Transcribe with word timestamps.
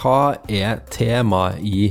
hva 0.00 0.36
er 0.48 0.80
temaet 0.92 1.60
i 1.60 1.90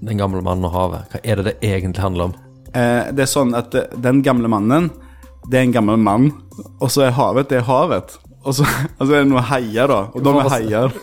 Den 0.00 0.16
gamle 0.16 0.40
mannen 0.40 0.64
og 0.64 0.72
havet? 0.72 1.10
Hva 1.10 1.18
er 1.20 1.40
det 1.40 1.44
det 1.48 1.54
egentlig 1.66 2.00
handler 2.00 2.30
om? 2.30 2.34
Eh, 2.72 3.10
det 3.12 3.26
er 3.26 3.28
sånn 3.28 3.50
at 3.58 3.74
eh, 3.76 3.90
den 4.00 4.22
gamle 4.24 4.48
mannen, 4.48 4.86
det 5.50 5.58
er 5.58 5.66
en 5.66 5.74
gammel 5.74 5.98
mann, 6.00 6.30
og 6.78 6.88
så 6.88 7.08
er 7.08 7.16
havet, 7.18 7.50
det 7.50 7.58
er 7.58 7.66
havet. 7.66 8.14
Og 8.46 8.56
så, 8.56 8.64
altså 8.98 9.10
er 9.10 9.26
det 9.26 9.32
noen 9.32 9.44
heier, 9.50 9.92
da. 9.92 9.98
Og 10.14 10.24
de 10.24 10.34
er 10.40 10.50
heier. 10.54 10.94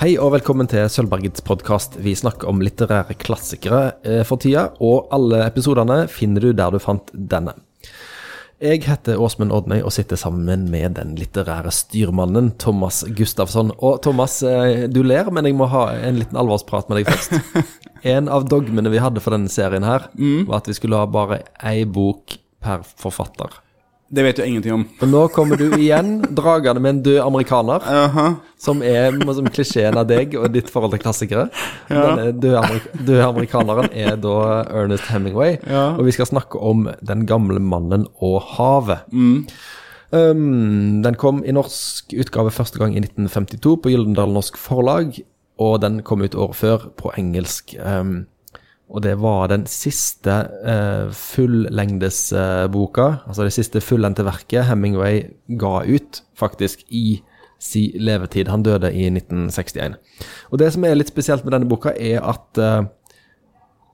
Hei 0.00 0.14
og 0.20 0.32
velkommen 0.32 0.68
til 0.68 0.86
Sølvbergets 0.88 1.44
podkast. 1.44 1.98
Vi 2.00 2.14
snakker 2.16 2.48
om 2.50 2.60
litterære 2.64 3.16
klassikere 3.20 3.82
eh, 4.04 4.22
for 4.28 4.42
tida, 4.42 4.68
og 4.84 5.08
alle 5.16 5.46
episodene 5.46 6.02
finner 6.12 6.44
du 6.44 6.52
der 6.56 6.76
du 6.76 6.80
fant 6.82 7.08
denne. 7.14 7.56
Jeg 8.60 8.82
heter 8.84 9.16
Åsmund 9.16 9.54
Odnøy 9.56 9.78
og 9.80 9.92
sitter 9.96 10.18
sammen 10.20 10.66
med 10.68 10.98
den 10.98 11.14
litterære 11.16 11.70
styrmannen 11.72 12.50
Thomas 12.60 12.98
Gustafsson. 13.16 13.70
Og 13.80 14.02
Thomas, 14.04 14.42
eh, 14.44 14.84
du 14.84 15.00
ler, 15.00 15.30
men 15.32 15.48
jeg 15.48 15.56
må 15.56 15.64
ha 15.72 15.86
en 15.96 16.18
liten 16.20 16.36
alvorsprat 16.36 16.90
med 16.90 17.00
deg 17.00 17.08
først. 17.08 17.40
En 18.10 18.30
av 18.32 18.46
dogmene 18.48 18.88
vi 18.92 19.00
hadde 19.00 19.20
for 19.20 19.36
denne 19.36 19.48
serien 19.52 19.84
her, 19.84 20.06
var 20.48 20.62
at 20.62 20.68
vi 20.70 20.76
skulle 20.76 20.96
ha 20.96 21.04
bare 21.04 21.42
ei 21.68 21.84
bok 21.84 22.32
per 22.64 22.80
forfatter. 22.84 23.58
Det 24.10 24.24
vet 24.26 24.36
du 24.36 24.42
ingenting 24.42 24.72
om. 24.74 24.84
Og 25.02 25.08
nå 25.08 25.20
kommer 25.30 25.56
du 25.60 25.68
igjen 25.76 26.16
dragende 26.34 26.80
med 26.82 26.90
en 26.96 27.02
død 27.06 27.18
amerikaner, 27.22 27.84
som 28.58 28.80
er 28.82 29.14
som 29.36 29.46
klisjeen 29.54 29.94
av 30.00 30.08
deg 30.10 30.34
og 30.34 30.48
ditt 30.52 30.70
forhold 30.72 30.96
til 30.96 31.02
klassikere. 31.04 31.44
Denne 31.86 32.32
døde, 32.34 32.58
amerik 32.58 32.88
døde 33.06 33.28
amerikaneren 33.28 33.90
er 33.94 34.16
da 34.18 34.34
Ernest 34.66 35.06
Hemingway, 35.12 35.58
Ja. 35.70 35.92
og 35.94 36.04
vi 36.08 36.16
skal 36.16 36.26
snakke 36.26 36.58
om 36.58 36.88
Den 37.06 37.22
gamle 37.26 37.60
mannen 37.62 38.08
og 38.20 38.42
havet. 38.56 39.06
Um, 40.10 41.02
den 41.04 41.14
kom 41.14 41.44
i 41.46 41.52
norsk 41.54 42.10
utgave 42.18 42.50
første 42.50 42.80
gang 42.82 42.96
i 42.96 43.02
1952 43.04 43.76
på 43.84 43.92
Gyldendal 43.92 44.32
Norsk 44.34 44.56
Forlag, 44.58 45.20
og 45.60 45.80
den 45.84 46.00
kom 46.02 46.22
ut 46.26 46.34
året 46.34 46.56
før 46.58 46.88
på 46.98 47.12
engelsk. 47.20 47.76
Um, 47.78 48.24
og 48.90 49.02
det 49.04 49.12
var 49.22 49.46
den 49.52 49.66
siste 49.70 50.34
uh, 50.66 51.10
fullengdesboka, 51.14 53.04
altså 53.26 53.44
det 53.46 53.52
siste 53.54 53.80
fullendte 53.84 54.24
verket 54.26 54.66
Hemingway 54.68 55.22
ga 55.60 55.80
ut, 55.86 56.22
faktisk, 56.38 56.82
i 56.90 57.20
si 57.60 57.90
levetid. 58.00 58.48
Han 58.48 58.62
døde 58.64 58.88
i 58.96 59.06
1961. 59.12 59.98
Og 60.50 60.58
det 60.62 60.70
som 60.74 60.84
er 60.88 60.96
litt 60.96 61.10
spesielt 61.12 61.44
med 61.44 61.52
denne 61.54 61.68
boka, 61.68 61.92
er 61.92 62.22
at 62.24 62.58
eh, 62.60 62.88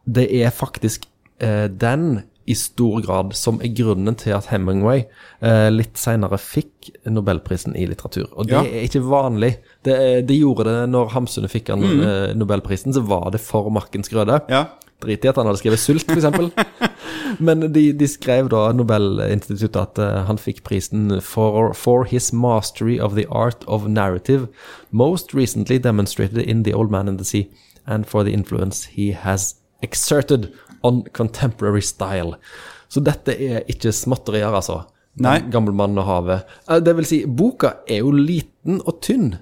det 0.06 0.28
er 0.44 0.54
faktisk 0.54 1.08
eh, 1.42 1.66
den 1.66 2.22
i 2.46 2.54
stor 2.54 3.00
grad 3.02 3.32
som 3.34 3.56
er 3.58 3.72
grunnen 3.74 4.14
til 4.14 4.36
at 4.36 4.46
Hemingway 4.52 5.00
eh, 5.42 5.66
litt 5.74 5.98
senere 5.98 6.38
fikk 6.38 6.92
Nobelprisen 7.10 7.74
i 7.74 7.88
litteratur. 7.90 8.28
Og 8.38 8.46
det 8.46 8.54
Ja. 8.54 8.62
er 8.62 8.86
ikke 8.86 9.02
vanlig. 9.02 9.56
Det, 9.82 9.96
det 10.28 10.38
gjorde 10.38 10.68
det 10.70 10.84
når 10.94 11.10
Hamsunet 11.16 11.50
fikk 11.50 11.72
han, 11.74 11.82
eh, 11.82 12.34
Nobelprisen, 12.38 12.94
så 12.94 13.02
var 13.02 13.32
det 13.34 13.42
for 13.42 13.66
Markens 13.74 14.08
Grøde. 14.14 14.38
Ja. 14.48 14.68
Drit 15.04 15.24
i 15.24 15.28
at 15.28 15.36
han 15.36 15.46
hadde 15.48 15.60
skrevet 15.60 15.78
sult, 15.82 16.08
f.eks. 16.08 16.26
Men 17.46 17.60
de, 17.72 17.92
de 17.92 18.06
skrev 18.08 18.48
da 18.48 18.70
Nobelinstituttet 18.72 19.76
at 19.82 19.98
eh, 20.00 20.22
han 20.28 20.38
fikk 20.40 20.62
prisen 20.64 21.18
for, 21.20 21.74
for 21.76 22.04
his 22.08 22.30
mastery 22.32 22.96
of 22.98 23.14
the 23.18 23.26
art 23.28 23.64
of 23.68 23.88
narrative, 23.88 24.48
most 24.90 25.34
recently 25.34 25.78
demonstrated 25.78 26.38
in 26.38 26.62
The 26.64 26.72
Old 26.74 26.90
Man 26.90 27.08
and 27.08 27.18
the 27.20 27.24
Sea, 27.28 27.46
and 27.86 28.06
for 28.08 28.24
the 28.24 28.32
influence 28.32 28.86
he 28.96 29.10
has 29.12 29.56
exerted 29.82 30.52
on 30.82 31.02
contemporary 31.12 31.82
style. 31.82 32.36
Så 32.88 33.02
dette 33.04 33.34
er 33.36 33.64
ikke 33.68 33.92
småtterier, 33.92 34.54
altså. 34.54 34.84
Nei. 35.20 35.38
Gammel 35.52 35.72
mann 35.76 35.96
og 35.98 36.04
havet. 36.08 36.48
Eh, 36.70 36.80
Det 36.84 36.96
vil 36.98 37.06
si, 37.08 37.20
boka 37.26 37.74
er 37.88 38.00
jo 38.04 38.10
liten 38.16 38.80
og 38.86 39.00
tynn. 39.04 39.34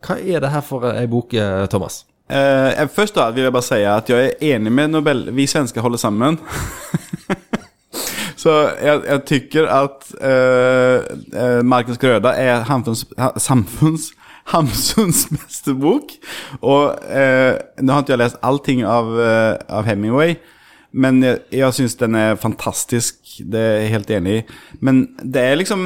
Hva 0.00 0.16
er 0.20 0.40
det 0.44 0.50
her 0.52 0.62
for 0.64 0.86
ei 0.92 1.06
bok, 1.08 1.34
eh, 1.34 1.66
Thomas? 1.72 2.02
Eh, 2.30 2.88
først 2.94 3.16
da 3.18 3.30
vil 3.34 3.42
jeg 3.48 3.52
bare 3.52 3.66
si 3.66 3.80
at 3.82 4.10
jeg 4.10 4.28
er 4.30 4.54
enig 4.54 4.72
med 4.72 4.92
Nobel... 4.94 5.24
Vi 5.34 5.46
svensker 5.50 5.80
holder 5.82 5.98
sammen. 5.98 6.38
Så 8.40 8.52
jeg, 8.80 9.02
jeg 9.04 9.24
tykker 9.28 9.66
at 9.68 10.06
uh, 10.16 11.64
Markens 11.66 11.98
Grøda 12.00 12.30
er 12.40 12.62
Hamsuns, 12.64 13.02
ha- 13.18 13.34
samfunns, 13.36 14.12
Hamsuns 14.54 15.26
beste 15.34 15.74
bok. 15.76 16.14
Og 16.62 16.94
eh, 17.10 17.58
nå 17.82 17.92
har 17.92 18.04
ikke 18.04 18.14
jeg 18.14 18.22
lest 18.22 18.38
allting 18.46 18.80
av, 18.88 19.10
uh, 19.12 19.58
av 19.68 19.84
Hemingway, 19.90 20.38
men 20.96 21.20
jeg, 21.22 21.42
jeg 21.52 21.76
syns 21.76 21.98
den 22.00 22.16
er 22.16 22.40
fantastisk. 22.40 23.18
Det 23.44 23.60
er 23.60 23.76
jeg 23.82 23.92
helt 23.98 24.14
enig 24.16 24.38
i. 24.38 24.46
Men 24.80 25.02
det 25.20 25.44
er 25.44 25.60
liksom 25.60 25.84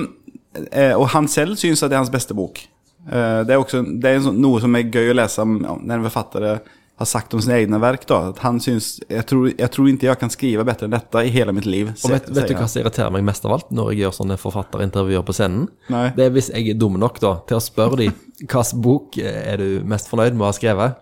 eh, 0.70 0.94
Og 0.94 1.08
han 1.12 1.26
selv 1.28 1.58
syns 1.60 1.82
at 1.82 1.90
det 1.90 1.98
er 1.98 2.04
hans 2.04 2.14
beste 2.14 2.36
bok. 2.38 2.62
Eh, 3.08 3.40
det 3.44 3.54
er 3.54 3.60
også 3.60 3.82
det 3.84 4.10
er 4.10 4.20
en 4.20 4.30
sånn, 4.30 4.48
som 4.64 4.78
er 4.78 4.88
gøy 4.88 5.12
om, 5.42 5.60
om 5.74 5.84
når 5.84 6.00
en 6.00 6.08
forfatter 6.08 6.48
har 6.94 7.08
sagt 7.10 7.34
om 7.34 7.42
sine 7.42 7.56
egne 7.58 7.78
verk. 7.82 8.06
Da. 8.08 8.20
At 8.30 8.40
han 8.44 8.60
syns 8.62 8.96
jeg 9.08 9.26
tror, 9.28 9.48
jeg 9.50 9.70
tror 9.74 9.90
ikke 9.90 10.08
jeg 10.08 10.20
kan 10.20 10.32
skrive 10.32 10.66
bedre 10.66 10.88
enn 10.88 10.94
dette 10.94 11.22
i 11.26 11.32
hele 11.34 11.54
mitt 11.56 11.66
liv. 11.66 11.90
Og 11.90 12.12
vet, 12.12 12.28
vet 12.30 12.50
du 12.50 12.56
hva 12.58 12.68
som 12.70 12.84
irriterer 12.84 13.14
meg 13.14 13.24
mest 13.26 13.46
av 13.46 13.56
alt 13.56 13.72
når 13.74 13.92
jeg 13.92 14.04
gjør 14.04 14.18
sånne 14.20 14.38
forfatterintervjuer 14.40 15.24
på 15.26 15.36
scenen? 15.36 15.64
Nei. 15.92 16.06
Det 16.16 16.28
er 16.28 16.36
hvis 16.36 16.52
jeg 16.54 16.70
er 16.70 16.78
dum 16.78 16.98
nok 17.00 17.18
da, 17.22 17.38
til 17.48 17.58
å 17.58 17.64
spørre 17.64 18.04
dem 18.04 18.20
hvilken 18.44 18.84
bok 18.84 19.18
er 19.18 19.58
du 19.62 19.66
mest 19.88 20.10
fornøyd 20.10 20.36
med 20.36 20.46
å 20.46 20.52
ha 20.52 20.56
skrevet. 20.56 21.00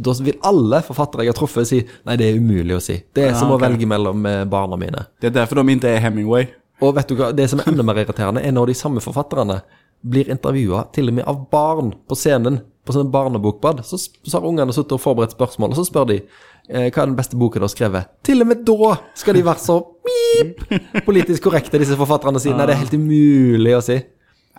Da 0.00 0.14
vil 0.22 0.38
alle 0.46 0.78
forfattere 0.86 1.26
jeg 1.26 1.34
har 1.34 1.36
truffet 1.36 1.68
si 1.68 1.80
nei, 2.06 2.14
det 2.16 2.30
er 2.30 2.38
umulig 2.38 2.76
å 2.78 2.82
si. 2.84 2.96
Det 3.12 3.26
er 3.26 3.36
som 3.36 3.50
å 3.52 3.58
velge 3.60 3.88
mellom 3.90 4.24
eh, 4.28 4.44
barna 4.48 4.78
mine. 4.80 5.04
Det 5.20 5.32
er 5.32 5.40
derfor 5.42 5.60
de 5.60 5.74
ikke 5.74 5.90
er 5.90 6.04
Hemingway. 6.04 6.46
Og 6.80 6.94
vet 6.96 7.10
du 7.10 7.18
hva, 7.18 7.28
det 7.36 7.50
som 7.50 7.60
er 7.60 7.68
enda 7.68 7.84
mer 7.84 7.98
irriterende, 8.00 8.40
er 8.40 8.54
når 8.56 8.70
de 8.70 8.78
samme 8.78 9.02
forfatterne 9.04 9.58
blir 10.00 10.30
intervjua 10.32 10.86
til 10.94 11.10
og 11.10 11.18
med 11.18 11.28
av 11.28 11.42
barn 11.52 11.94
på 12.08 12.16
scenen 12.18 12.60
på 12.86 12.94
sånne 12.94 13.12
barnebokbad. 13.12 13.82
Så, 13.86 13.98
så 14.00 14.38
har 14.38 14.46
ungene 14.48 14.72
sittet 14.74 14.96
og 14.96 15.02
forberedt 15.02 15.36
spørsmål, 15.36 15.74
og 15.74 15.80
så 15.80 15.84
spør 15.86 16.08
de 16.10 16.20
eh, 16.20 16.88
hva 16.88 17.02
er 17.02 17.10
den 17.10 17.18
beste 17.18 17.38
boken 17.38 17.62
du 17.62 17.66
har 17.68 17.72
skrevet. 17.72 18.10
Til 18.26 18.42
og 18.44 18.50
med 18.50 18.64
da 18.68 18.94
skal 19.20 19.36
de 19.36 19.44
være 19.46 19.62
så 19.62 19.76
pip, 20.06 20.64
politisk 21.06 21.44
korrekte, 21.48 21.80
disse 21.82 21.98
forfatterne, 22.00 22.40
sine. 22.42 22.56
nei, 22.58 22.68
det 22.70 22.76
er 22.76 22.82
helt 22.84 22.96
umulig 22.96 23.76
å 23.76 23.84
si. 23.84 24.00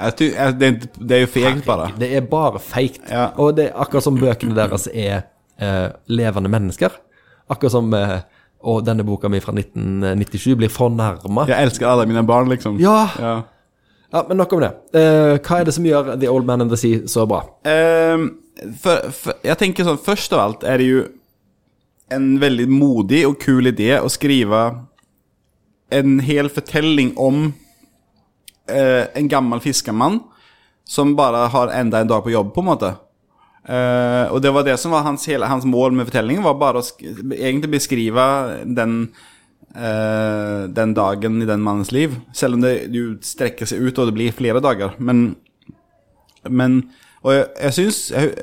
Jeg, 0.02 0.56
det, 0.58 0.68
er 0.68 0.78
det 1.12 1.18
jo 1.26 1.30
fegt, 1.30 1.66
bare. 1.68 1.92
Det 2.00 2.08
er 2.18 2.24
bare 2.26 2.62
feigt. 2.64 3.04
Ja. 3.12 3.32
Og 3.42 3.58
det 3.58 3.70
er 3.70 3.82
akkurat 3.84 4.06
som 4.06 4.18
bøkene 4.18 4.56
deres 4.58 4.88
er 4.88 5.26
eh, 5.62 5.88
levende 6.10 6.50
mennesker. 6.50 6.96
Akkurat 7.52 7.76
som 7.76 7.92
eh, 7.98 8.22
Og 8.62 8.84
denne 8.86 9.02
boka 9.02 9.30
mi 9.30 9.40
fra 9.42 9.54
1997 9.58 10.56
blir 10.58 10.70
fornærma. 10.70 11.48
Jeg 11.50 11.68
elsker 11.68 11.88
alle 11.90 12.06
mine 12.06 12.22
barn, 12.26 12.50
liksom. 12.50 12.80
Ja. 12.82 13.10
Ja. 13.18 13.36
Ja, 14.12 14.26
men 14.28 14.38
nok 14.38 14.54
om 14.54 14.64
det. 14.64 14.72
Uh, 14.96 15.38
hva 15.40 15.62
er 15.62 15.68
det 15.68 15.74
som 15.76 15.88
gjør 15.88 16.16
The 16.20 16.30
Old 16.30 16.48
Man 16.48 16.66
and 16.66 16.72
the 16.74 16.80
Sea 16.80 17.06
så 17.08 17.24
bra? 17.30 17.46
Ehm, 17.68 18.28
for, 18.82 19.08
for, 19.16 19.38
jeg 19.48 19.58
tenker 19.62 19.88
sånn, 19.88 20.02
Først 20.04 20.36
av 20.36 20.44
alt 20.44 20.66
er 20.68 20.82
det 20.82 20.88
jo 20.90 21.04
en 22.12 22.34
veldig 22.42 22.68
modig 22.68 23.22
og 23.30 23.38
kul 23.40 23.72
idé 23.72 23.94
å 24.02 24.12
skrive 24.12 24.66
en 25.96 26.18
hel 26.24 26.52
fortelling 26.52 27.14
om 27.20 27.46
uh, 28.72 29.06
en 29.16 29.32
gammel 29.32 29.64
fiskermann 29.64 30.20
som 30.88 31.16
bare 31.16 31.46
har 31.54 31.72
enda 31.72 32.02
en 32.02 32.12
dag 32.12 32.24
på 32.26 32.34
jobb, 32.34 32.52
på 32.52 32.64
en 32.64 32.68
måte. 32.68 32.92
Uh, 33.64 34.28
og 34.34 34.42
det 34.44 34.52
var 34.52 34.68
det 34.68 34.76
som 34.82 34.92
var 34.92 35.06
hans, 35.08 35.24
hele, 35.32 35.48
hans 35.48 35.68
mål 35.70 35.96
med 35.96 36.10
fortellingen, 36.10 36.44
var 36.44 36.60
bare 36.60 36.82
å 36.82 37.12
egentlig 37.32 37.78
beskrive 37.78 38.26
den 38.66 39.06
eh, 39.76 40.68
den 40.72 40.96
dagen 40.98 41.42
i 41.42 41.48
den 41.50 41.64
mannens 41.66 41.92
liv. 41.92 42.18
Selv 42.34 42.58
om 42.58 42.66
det 42.66 42.74
jo 42.96 43.16
strekker 43.26 43.70
seg 43.70 43.84
ut, 43.84 43.98
og 44.00 44.10
det 44.10 44.18
blir 44.18 44.36
flere 44.36 44.64
dager. 44.64 44.98
Men, 45.00 45.36
men 46.50 46.84
Og 47.22 47.36
jeg, 47.36 47.48
jeg 47.62 47.78
syns, 47.78 47.98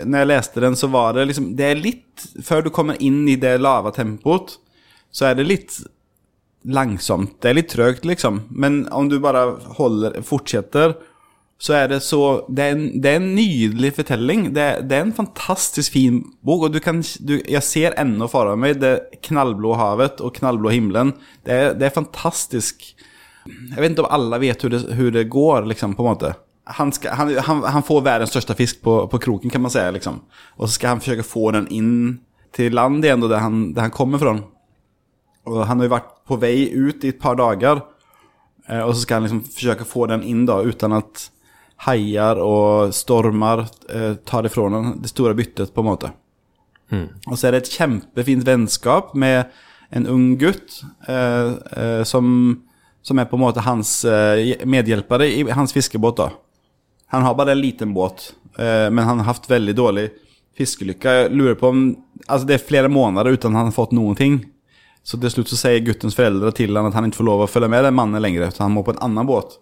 når 0.06 0.18
jeg 0.22 0.30
leste 0.30 0.62
den, 0.62 0.76
så 0.78 0.86
var 0.86 1.16
det 1.16 1.24
liksom 1.26 1.48
Det 1.58 1.64
er 1.66 1.80
litt 1.82 2.26
Før 2.46 2.62
du 2.62 2.70
kommer 2.70 3.00
inn 3.02 3.24
i 3.26 3.34
det 3.34 3.56
lave 3.58 3.90
tempoet, 3.90 4.54
så 5.10 5.30
er 5.30 5.38
det 5.38 5.48
litt 5.48 5.80
langsomt. 6.68 7.40
Det 7.40 7.50
er 7.50 7.56
litt 7.58 7.70
trøgt, 7.72 8.04
liksom. 8.04 8.42
Men 8.50 8.82
om 8.92 9.08
du 9.08 9.18
bare 9.22 9.44
holder, 9.78 10.20
fortsetter, 10.26 10.94
så 11.58 11.74
er 11.74 11.88
det 11.90 11.98
så 12.06 12.46
Det 12.46 12.62
er 12.64 12.76
en, 12.76 12.84
det 13.02 13.10
er 13.10 13.16
en 13.18 13.32
nydelig 13.34 13.90
fortelling. 13.96 14.44
Det, 14.54 14.66
det 14.86 14.94
er 14.94 15.06
en 15.06 15.14
fantastisk 15.16 15.92
fin 15.96 16.20
bok, 16.46 16.68
og 16.68 16.74
du 16.74 16.78
kan 16.80 17.02
du, 17.02 17.38
Jeg 17.42 17.62
ser 17.66 17.96
ennå 17.98 18.28
foran 18.30 18.60
meg 18.62 18.78
det 18.78 19.20
knallblå 19.26 19.74
havet 19.78 20.22
og 20.22 20.36
knallblå 20.38 20.70
himmelen. 20.70 21.16
Det 21.46 21.54
er, 21.54 21.72
det 21.74 21.88
er 21.88 21.96
fantastisk. 21.96 22.92
Jeg 23.48 23.80
vet 23.80 23.90
ikke 23.90 24.04
om 24.04 24.12
alle 24.14 24.38
vet 24.42 24.62
hvordan 24.62 25.14
det, 25.16 25.24
går, 25.32 25.66
liksom, 25.72 25.96
på 25.98 26.04
en 26.04 26.10
måte. 26.12 26.32
Han, 26.78 26.92
skal, 26.92 27.16
han, 27.16 27.32
han, 27.46 27.62
han 27.64 27.86
får 27.86 28.04
verdens 28.04 28.30
største 28.30 28.54
fisk 28.54 28.82
på, 28.84 28.94
på 29.10 29.20
kroken, 29.24 29.50
kan 29.50 29.64
man 29.64 29.72
si. 29.72 29.82
Liksom. 29.96 30.20
Og 30.60 30.68
så 30.68 30.74
skal 30.76 30.94
han 30.94 31.02
forsøke 31.02 31.24
å 31.26 31.30
få 31.32 31.50
den 31.56 31.66
inn 31.74 31.96
til 32.54 32.76
land 32.76 33.02
igjen, 33.02 33.24
der 33.24 33.42
han, 33.42 33.72
der 33.74 33.88
han 33.88 33.94
kommer 33.94 34.22
fra. 34.22 34.36
Og 35.48 35.58
han 35.64 35.80
har 35.80 35.88
jo 35.88 35.94
vært 35.96 36.14
på 36.28 36.38
vei 36.38 36.68
ut 36.70 37.02
i 37.02 37.10
et 37.10 37.18
par 37.18 37.38
dager, 37.40 37.82
eh, 38.68 38.84
og 38.84 38.92
så 38.92 39.02
skal 39.02 39.18
han 39.18 39.26
liksom 39.26 39.42
forsøke 39.48 39.86
å 39.88 39.90
få 39.90 40.06
den 40.12 40.22
inn 40.28 40.44
da, 40.48 40.60
uten 40.62 40.94
at 41.00 41.24
haier 41.86 42.40
og 42.42 42.94
stormer 42.96 43.66
eh, 43.90 44.14
tar 44.26 44.48
ifra 44.48 44.68
den 44.72 44.96
det 45.02 45.12
store 45.12 45.36
byttet, 45.38 45.74
på 45.74 45.84
en 45.84 45.90
måte. 45.90 46.12
Og 47.28 47.36
så 47.36 47.48
er 47.48 47.54
det 47.54 47.64
et 47.64 47.74
kjempefint 47.76 48.46
vennskap 48.48 49.14
med 49.14 49.50
en 49.94 50.06
ung 50.10 50.32
gutt 50.40 50.82
eh, 51.08 51.52
eh, 51.76 52.02
som, 52.08 52.30
som 53.02 53.20
er 53.20 53.28
på 53.28 53.38
en 53.38 53.44
måte 53.44 53.64
hans 53.64 54.02
eh, 54.08 54.56
medhjelpere 54.68 55.28
i 55.28 55.44
hans 55.54 55.72
fiskebåt. 55.76 56.16
da. 56.16 56.30
Han 57.14 57.24
har 57.24 57.36
bare 57.38 57.52
en 57.52 57.60
liten 57.62 57.94
båt, 57.94 58.32
eh, 58.58 58.88
men 58.90 59.04
han 59.04 59.22
har 59.22 59.30
haft 59.32 59.50
veldig 59.50 59.76
dårlig 59.76 60.08
fiskelykke. 60.58 61.16
Jeg 61.22 61.34
lurer 61.36 61.58
på 61.58 61.72
om 61.72 61.88
Altså, 62.28 62.44
det 62.44 62.56
er 62.58 62.66
flere 62.66 62.88
måneder 62.92 63.30
uten 63.32 63.54
han 63.56 63.70
har 63.70 63.72
fått 63.72 63.94
noen 63.96 64.16
ting. 64.18 64.34
Så 65.06 65.16
til 65.16 65.30
slutt 65.32 65.48
så 65.48 65.56
sier 65.56 65.84
guttens 65.86 66.16
foreldre 66.18 66.50
til 66.52 66.76
han 66.76 66.90
at 66.90 66.96
han 66.98 67.06
ikke 67.08 67.22
får 67.22 67.24
lov 67.24 67.44
å 67.44 67.48
følge 67.48 67.70
med 67.72 67.86
den 67.86 67.94
mannen 67.96 68.20
lenger, 68.20 68.50
så 68.52 68.66
han 68.66 68.74
må 68.74 68.82
på 68.84 68.92
en 68.92 69.00
annen 69.06 69.24
båt. 69.24 69.54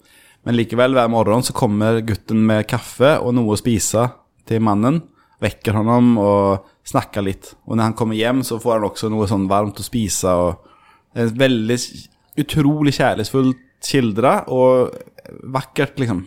Men 0.47 0.55
likevel, 0.55 0.95
hver 0.95 1.11
morgen 1.11 1.43
så 1.43 1.55
kommer 1.57 1.99
gutten 2.07 2.45
med 2.47 2.69
kaffe 2.71 3.17
og 3.19 3.35
noe 3.35 3.57
å 3.57 3.59
spise 3.59 4.07
til 4.47 4.63
mannen. 4.63 5.01
Vekker 5.43 5.75
honom 5.77 6.15
og 6.23 6.69
snakker 6.87 7.25
litt. 7.27 7.51
Og 7.67 7.75
når 7.75 7.91
han 7.91 7.97
kommer 7.99 8.19
hjem, 8.19 8.45
så 8.47 8.61
får 8.63 8.79
han 8.79 8.87
også 8.89 9.11
noe 9.13 9.27
sånn 9.29 9.49
varmt 9.51 9.83
å 9.83 9.87
spise. 9.87 10.31
og 10.31 10.63
Det 11.11 11.27
er 11.27 11.41
veldig 11.43 11.79
utrolig 12.45 12.95
kjærlighetsfullt 12.95 13.65
skildra 13.87 14.39
og 14.55 14.95
vakkert, 15.53 15.99
liksom. 16.01 16.23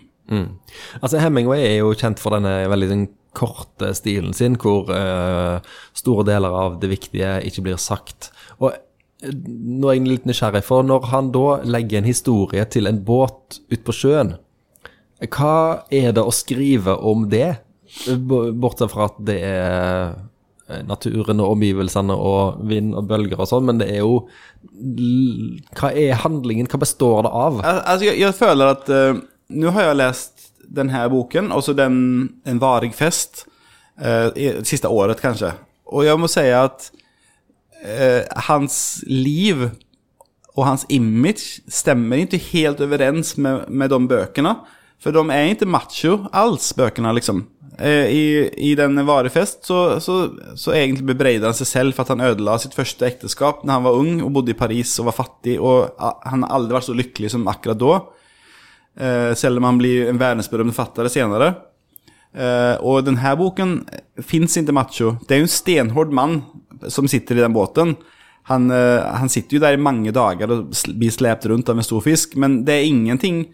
Altså 0.99 1.21
Hemingway 1.23 1.63
er 1.65 1.77
jo 1.79 1.95
kjent 1.97 2.19
for 2.21 2.35
denne 2.35 2.67
veldig 2.69 2.91
den 2.91 3.07
korte 3.37 3.93
stilen 3.97 4.33
sin, 4.35 4.57
hvor 4.59 4.89
uh, 4.91 5.63
store 5.97 6.25
deler 6.27 6.53
av 6.55 6.77
det 6.81 6.91
viktige 6.91 7.37
ikke 7.47 7.65
blir 7.65 7.81
sagt. 7.81 8.31
Og 8.59 8.75
nå 9.19 9.89
er 9.89 9.97
jeg 9.97 10.07
litt 10.07 10.27
nysgjerrig, 10.29 10.61
for 10.63 10.85
når 10.87 11.09
han 11.11 11.31
da 11.35 11.59
legger 11.67 11.99
en 11.99 12.07
historie 12.07 12.63
til 12.71 12.87
en 12.87 13.01
båt 13.03 13.59
ut 13.71 13.83
på 13.83 13.95
sjøen, 13.95 14.37
hva 15.19 15.83
er 15.91 16.13
det 16.15 16.23
å 16.23 16.31
skrive 16.31 16.95
om 17.03 17.25
det? 17.31 17.57
Bortsett 18.07 18.93
fra 18.93 19.09
at 19.09 19.17
det 19.27 19.39
er 19.43 20.13
naturen 20.85 21.41
og 21.41 21.55
omgivelsene 21.55 22.13
og 22.13 22.61
vind 22.69 22.93
og 22.97 23.07
bølger 23.09 23.41
og 23.41 23.49
sånn, 23.49 23.65
men 23.67 23.81
det 23.81 23.89
er 23.89 24.03
jo 24.03 24.27
Hva 25.79 25.89
er 25.97 26.19
handlingen? 26.23 26.69
Hva 26.69 26.81
består 26.83 27.23
det 27.25 27.31
av? 27.33 27.61
Altså, 27.65 28.05
jeg, 28.05 28.19
jeg 28.21 28.37
føler 28.37 28.75
at 28.75 28.91
uh, 28.93 29.17
Nå 29.49 29.73
har 29.73 29.89
jeg 29.89 29.99
lest 29.99 30.45
denne 30.69 31.01
boken, 31.09 31.49
også 31.55 31.73
den 31.73 31.95
En 32.45 32.61
varig 32.61 32.93
fest, 32.93 33.47
uh, 33.97 34.29
siste 34.61 34.91
året 34.93 35.21
kanskje. 35.23 35.55
Og 35.89 36.05
jeg 36.05 36.21
må 36.21 36.29
si 36.29 36.45
at 36.53 36.91
eh, 37.83 38.25
hans 38.49 39.03
liv 39.07 39.69
og 40.57 40.65
hans 40.67 40.85
image 40.91 41.63
stemmer 41.71 42.25
ikke 42.25 42.41
helt 42.51 42.81
overens 42.83 43.37
med, 43.37 43.69
med 43.69 43.93
de 43.93 43.99
bøkene. 44.09 44.57
For 44.99 45.15
de 45.15 45.23
er 45.31 45.53
ikke 45.53 45.69
macho 45.69 46.17
alls, 46.35 46.73
bøkene, 46.75 47.13
liksom. 47.15 47.45
Eh, 47.79 48.11
I, 48.11 48.23
I 48.71 48.73
den 48.75 48.99
varefest 49.07 49.63
så, 49.69 49.99
så, 50.03 50.17
så 50.59 50.73
egentlig 50.75 51.05
bebreider 51.13 51.47
han 51.47 51.55
seg 51.55 51.69
selv 51.69 51.95
for 51.95 52.03
at 52.03 52.11
han 52.11 52.25
ødela 52.27 52.57
sitt 52.59 52.75
første 52.75 53.07
ekteskap 53.07 53.61
når 53.63 53.77
han 53.77 53.85
var 53.85 53.99
ung 54.01 54.17
og 54.25 54.33
bodde 54.35 54.51
i 54.51 54.57
Paris 54.59 54.97
og 54.99 55.07
var 55.07 55.15
fattig, 55.21 55.55
og 55.63 55.93
ah, 55.95 56.17
han 56.27 56.43
har 56.43 56.57
aldri 56.57 56.75
vært 56.75 56.89
så 56.89 56.97
lykkelig 56.97 57.31
som 57.31 57.47
akkurat 57.47 57.79
da. 57.79 57.95
Eh, 58.99 59.31
selv 59.39 59.61
om 59.61 59.69
han 59.69 59.79
blir 59.79 60.09
en 60.11 60.19
verdensberømt 60.19 60.75
forfatter 60.75 61.07
senere. 61.13 61.53
Eh, 62.35 62.75
og 62.83 63.05
denne 63.07 63.31
boken 63.39 63.77
fins 64.27 64.59
ikke 64.59 64.75
macho. 64.75 65.15
Det 65.23 65.37
er 65.37 65.41
jo 65.45 65.47
en 65.47 65.55
stenhård 65.55 66.11
mann 66.13 66.41
som 66.87 67.07
sitter 67.11 67.37
i 67.37 67.43
den 67.43 67.55
båten. 67.55 67.95
Han, 68.49 68.71
eh, 68.71 69.01
han 69.03 69.29
sitter 69.29 69.57
jo 69.57 69.63
der 69.63 69.77
i 69.77 69.81
mange 69.81 70.13
dager 70.15 70.51
og 70.53 70.75
blir 70.97 71.13
slept 71.13 71.45
rundt 71.49 71.69
av 71.69 71.77
en 71.77 71.85
stor 71.85 72.01
fisk, 72.01 72.37
men 72.39 72.63
det 72.65 72.79
er 72.79 72.91
ingenting 72.91 73.49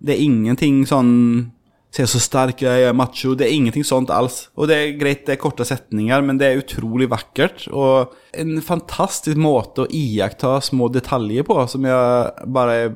Det 0.00 0.14
er 0.14 0.22
ingenting 0.24 0.86
sånn 0.88 1.50
Se 1.90 2.06
så 2.06 2.20
sterk 2.22 2.62
jeg 2.62 2.84
er, 2.86 2.94
macho. 2.94 3.34
Det 3.34 3.48
er 3.48 3.52
ingenting 3.52 3.82
sånt 3.82 4.12
alls. 4.14 4.44
Og 4.54 4.68
det 4.70 4.76
er 4.78 4.92
greit, 4.94 5.24
det 5.26 5.34
er 5.34 5.40
korte 5.42 5.64
setninger, 5.66 6.22
men 6.22 6.38
det 6.38 6.46
er 6.46 6.60
utrolig 6.60 7.08
vakkert. 7.10 7.64
Og 7.74 8.12
en 8.30 8.60
fantastisk 8.62 9.36
måte 9.42 9.82
å 9.82 9.90
iaktta 9.90 10.60
små 10.62 10.86
detaljer 10.94 11.42
på, 11.48 11.56
som 11.66 11.88
jeg 11.90 12.46
bare 12.54 12.92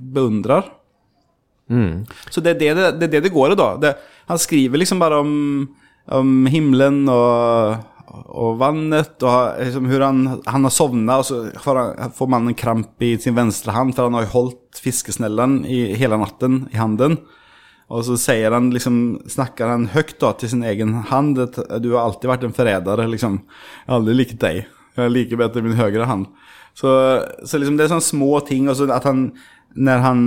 beundrer. 0.00 0.64
Så 2.32 2.40
det 2.40 2.54
er 2.54 2.58
det 2.62 2.72
det, 2.72 2.88
det, 2.96 3.10
er 3.10 3.12
det, 3.18 3.22
det 3.28 3.34
går 3.36 3.52
i, 3.52 3.60
da. 3.60 3.92
Han 4.32 4.40
skriver 4.40 4.80
liksom 4.80 5.04
bare 5.04 5.20
om, 5.20 5.68
om 6.16 6.34
himmelen 6.48 7.02
og, 7.12 7.84
og 8.08 8.58
vannet, 8.60 9.16
og 9.26 9.58
liksom 9.60 9.88
hvor 9.90 10.04
han, 10.06 10.22
han 10.46 10.64
har 10.64 10.72
sovna, 10.72 11.18
og 11.20 11.26
så 11.28 11.40
får, 11.60 11.80
han, 11.98 12.14
får 12.16 12.30
mannen 12.32 12.56
kramp 12.58 13.04
i 13.04 13.14
sin 13.20 13.36
venstre 13.36 13.74
hand, 13.74 13.94
for 13.96 14.08
han 14.08 14.16
har 14.16 14.26
jo 14.26 14.34
holdt 14.36 14.80
fiskesnellen 14.82 15.60
i 15.68 15.80
hele 15.98 16.18
natten 16.20 16.62
i 16.72 16.80
handen. 16.80 17.18
Og 17.88 18.04
så 18.04 18.18
sier 18.20 18.52
han 18.52 18.68
liksom, 18.72 19.20
snakker 19.32 19.70
han 19.70 19.86
høyt 19.94 20.18
da 20.20 20.34
til 20.36 20.52
sin 20.52 20.64
egen 20.68 20.92
hand 21.08 21.40
at 21.40 21.56
du 21.80 21.94
har 21.94 22.04
alltid 22.04 22.28
vært 22.28 22.48
en 22.48 22.56
forræder, 22.56 23.04
liksom. 23.08 23.38
Jeg 23.40 23.88
har 23.88 24.00
aldri 24.00 24.16
likt 24.16 24.40
deg. 24.42 24.66
Jeg 24.98 25.14
liker 25.14 25.40
bedre 25.40 25.64
min 25.64 25.78
høyre 25.78 26.08
hand. 26.08 26.28
Så, 26.76 26.90
så 27.48 27.58
liksom 27.58 27.78
det 27.78 27.86
er 27.86 27.94
sånne 27.94 28.04
små 28.04 28.32
ting, 28.46 28.68
og 28.68 28.76
så 28.76 28.88
at 28.92 29.08
han, 29.08 29.30
når 29.74 30.04
han 30.04 30.20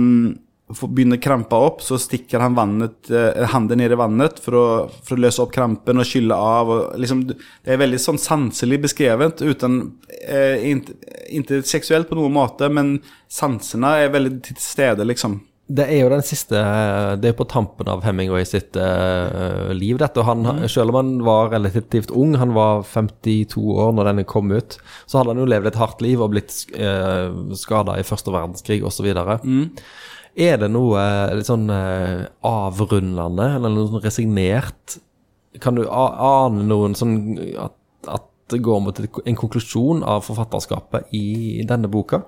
begynner 0.70 1.20
krampa 1.20 1.56
opp, 1.56 1.82
så 1.84 1.98
stikker 2.00 2.40
han 2.40 2.54
vannet, 2.56 3.10
eh, 3.10 3.44
handen 3.52 3.78
ned 3.82 3.92
i 3.92 3.98
vannet 3.98 4.40
for 4.40 4.56
å, 4.56 4.66
for 5.04 5.16
å 5.16 5.22
løse 5.24 5.42
opp 5.44 5.52
krampen 5.54 6.00
og 6.00 6.08
skylle 6.08 6.36
av. 6.36 6.70
Og 6.72 6.98
liksom, 7.02 7.26
det 7.28 7.38
er 7.66 7.80
veldig 7.82 8.00
sånn 8.00 8.20
sanselig 8.20 8.80
beskrevet, 8.86 9.42
uten 9.44 9.80
eh, 10.22 10.72
ikke, 10.72 10.98
ikke 11.42 11.62
seksuelt 11.68 12.08
på 12.08 12.18
noen 12.18 12.36
måte, 12.36 12.70
men 12.72 13.00
sansene 13.32 13.96
er 14.04 14.14
veldig 14.14 14.38
til 14.48 14.60
stede, 14.62 15.08
liksom. 15.08 15.40
Det 15.72 15.84
er 15.88 16.02
jo 16.02 16.08
den 16.10 16.24
siste 16.26 16.58
Det 17.22 17.30
er 17.30 17.36
på 17.38 17.46
tampen 17.48 17.88
av 17.88 18.02
Hemingway 18.04 18.44
sitt 18.48 18.76
eh, 18.76 19.70
liv, 19.76 19.96
dette. 20.00 20.20
Og 20.20 20.26
han, 20.26 20.66
selv 20.68 20.92
om 20.92 20.98
han 20.98 21.12
var 21.24 21.52
relativt 21.54 22.10
ung, 22.10 22.34
han 22.40 22.52
var 22.56 22.82
52 22.84 23.62
år 23.84 23.94
når 23.96 24.10
denne 24.10 24.26
kom 24.28 24.52
ut, 24.52 24.76
så 25.06 25.20
hadde 25.20 25.32
han 25.32 25.42
jo 25.44 25.48
levd 25.48 25.70
et 25.70 25.78
hardt 25.80 26.02
liv 26.04 26.20
og 26.20 26.34
blitt 26.34 26.52
eh, 26.74 27.30
skada 27.56 27.96
i 27.96 28.06
første 28.06 28.34
verdenskrig 28.34 28.82
osv. 28.88 29.08
Er 30.32 30.56
det 30.62 30.70
noe 30.72 31.00
eh, 31.00 31.34
litt 31.36 31.48
sånn 31.48 31.68
eh, 31.72 32.24
avrundende, 32.48 33.48
eller 33.58 33.72
noe 33.72 33.90
sånn 33.90 34.04
resignert 34.04 34.96
Kan 35.60 35.76
du 35.76 35.84
ane 35.88 36.64
noen 36.64 36.96
sånn 36.96 37.16
at, 37.60 37.76
at 38.08 38.28
det 38.52 38.62
går 38.64 38.80
mot 38.84 39.00
en 39.02 39.38
konklusjon 39.38 40.00
av 40.08 40.24
forfatterskapet 40.24 41.12
i 41.16 41.64
denne 41.68 41.90
boka? 41.92 42.22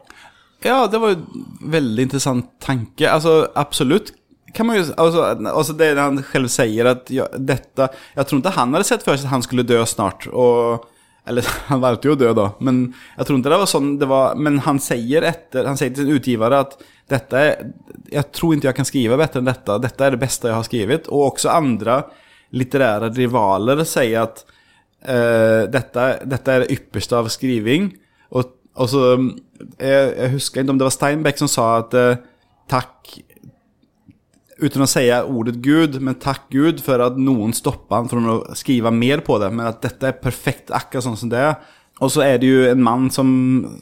Ja, 0.65 0.87
det 0.89 1.01
var 1.01 1.13
jo 1.13 1.45
veldig 1.69 2.07
interessant 2.07 2.47
tanke. 2.65 3.05
Altså, 3.11 3.51
absolutt. 3.55 4.15
Kan 4.55 4.67
man 4.67 4.79
ju, 4.79 4.85
alltså, 4.97 5.23
alltså 5.51 5.73
det 5.77 5.91
han 5.99 6.23
selv 6.31 6.49
sier 6.49 6.89
at 6.89 7.11
ja, 7.13 7.27
detta, 7.37 7.91
jag 8.15 8.29
tror 8.29 8.41
ikke 8.41 8.55
han 8.55 8.73
hadde 8.77 8.89
sett 8.89 9.05
for 9.05 9.19
seg 9.19 9.27
at 9.27 9.35
han 9.35 9.45
skulle 9.45 9.67
dø 9.69 9.83
snart. 9.89 10.29
Og, 10.33 10.87
eller 11.29 11.49
han 11.71 11.83
valgte 11.85 12.09
jo 12.09 12.17
å 12.17 12.21
dø 12.21 12.33
da, 12.37 12.47
men 12.65 12.87
jeg 13.19 13.27
tror 13.27 13.41
ikke 13.41 13.53
det 13.53 13.61
var 13.65 13.73
sånn 13.75 13.93
det 14.01 14.09
var. 14.09 14.41
Men 14.41 14.63
han 14.65 14.81
sier 14.81 15.27
etter, 15.29 15.69
han 15.69 15.81
sier 15.81 15.93
til 15.93 16.07
sin 16.07 16.17
utgivere 16.17 16.65
at 16.65 16.79
dette 17.11 17.41
er, 17.41 17.67
jeg 18.13 18.31
tror 18.33 18.55
ikke 18.55 18.71
jeg 18.71 18.79
kan 18.79 18.89
skrive 18.89 19.19
bedre 19.21 19.41
enn 19.41 19.49
dette. 19.49 19.79
Dette 19.83 20.07
er 20.07 20.15
det 20.15 20.23
beste 20.23 20.49
jeg 20.49 20.57
har 20.57 20.67
skrevet. 20.67 21.11
Og 21.13 21.35
også 21.35 21.53
andre 21.53 21.99
litterære 22.55 23.11
rivaler 23.17 23.83
sier 23.89 24.25
at 24.25 24.45
eh, 25.05 25.67
dette, 25.73 26.07
dette 26.25 26.55
er 26.55 26.65
det 26.65 26.79
ypperste 26.79 27.19
av 27.19 27.29
skriving. 27.33 27.91
Og, 28.33 28.55
og 28.81 28.91
så 28.91 29.05
jeg, 29.13 30.09
jeg 30.17 30.33
husker 30.39 30.63
ikke 30.63 30.75
om 30.75 30.81
det 30.81 30.89
var 30.89 30.97
Steinbeck 30.97 31.41
som 31.43 31.51
sa 31.51 31.69
at 31.83 31.97
eh, 31.99 32.25
takk 32.73 33.15
Uten 34.65 34.85
å 34.85 34.87
si 34.87 35.03
ordet 35.11 35.57
Gud, 35.65 35.97
men 35.99 36.15
takk 36.23 36.45
Gud 36.55 36.79
for 36.81 37.03
at 37.03 37.17
noen 37.19 37.51
stoppa 37.53 37.99
han 37.99 38.07
for 38.09 38.23
å 38.31 38.37
skrive 38.57 38.93
mer 38.95 39.19
på 39.27 39.35
det. 39.43 39.49
Men 39.51 39.67
at 39.67 39.81
dette 39.83 40.07
er 40.09 40.21
perfekt 40.23 40.71
akkurat 40.73 41.05
sånn 41.05 41.19
som 41.19 41.33
det 41.33 41.41
er. 41.43 41.57
Og 41.99 42.13
så 42.15 42.23
er 42.23 42.39
det 42.39 42.53
jo 42.53 42.61
en 42.71 42.85
mann 42.87 43.09
som 43.13 43.29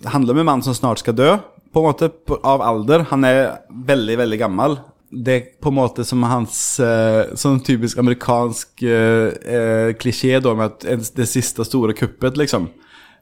handler 0.08 0.32
om 0.32 0.40
en 0.40 0.48
mann 0.48 0.64
som 0.64 0.74
snart 0.74 1.04
skal 1.04 1.16
dø, 1.16 1.28
på 1.72 1.80
en 1.80 1.88
måte, 1.88 2.10
av 2.42 2.62
alder. 2.62 3.06
Han 3.10 3.24
er 3.24 3.42
veldig, 3.88 4.18
veldig 4.20 4.38
gammel. 4.40 4.76
Det 5.12 5.34
er 5.34 5.48
på 5.60 5.68
en 5.72 5.76
måte 5.76 6.04
som 6.08 6.24
hans 6.24 6.56
eh, 6.80 7.34
sånn 7.36 7.60
typisk 7.64 8.00
amerikansk 8.00 8.84
eh, 8.86 9.32
eh, 9.56 9.90
klisjé 10.00 10.38
da, 10.40 10.54
med 10.56 10.86
det 11.16 11.28
siste 11.28 11.66
store 11.68 11.96
kuppet, 11.96 12.38
liksom. 12.40 12.70